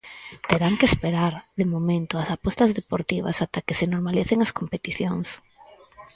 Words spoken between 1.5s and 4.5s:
de momento, as apostas deportivas, ata que se normalicen